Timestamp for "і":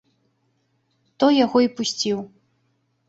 1.67-1.73